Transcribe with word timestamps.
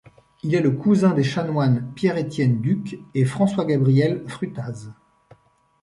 Il 0.41 0.55
est 0.55 0.61
le 0.61 0.71
cousin 0.71 1.13
des 1.13 1.21
chanoines 1.21 1.93
Pierre-Étienne 1.93 2.59
Duc 2.59 2.97
et 3.13 3.23
François-Gabriel 3.23 4.27
Frutaz. 4.27 4.89